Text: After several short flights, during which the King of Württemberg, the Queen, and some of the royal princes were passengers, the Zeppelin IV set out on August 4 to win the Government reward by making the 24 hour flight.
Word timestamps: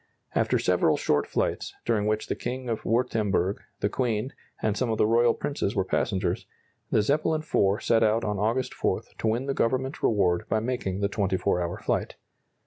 After 0.33 0.57
several 0.57 0.97
short 0.97 1.27
flights, 1.27 1.75
during 1.85 2.07
which 2.07 2.25
the 2.25 2.33
King 2.33 2.69
of 2.69 2.81
Württemberg, 2.81 3.57
the 3.81 3.87
Queen, 3.89 4.33
and 4.59 4.75
some 4.75 4.89
of 4.89 4.97
the 4.97 5.05
royal 5.05 5.35
princes 5.35 5.75
were 5.75 5.85
passengers, 5.85 6.47
the 6.89 7.03
Zeppelin 7.03 7.41
IV 7.41 7.83
set 7.83 8.01
out 8.01 8.23
on 8.23 8.39
August 8.39 8.73
4 8.73 9.03
to 9.19 9.27
win 9.27 9.45
the 9.45 9.53
Government 9.53 10.01
reward 10.01 10.45
by 10.49 10.59
making 10.59 11.01
the 11.01 11.07
24 11.07 11.61
hour 11.61 11.77
flight. 11.77 12.15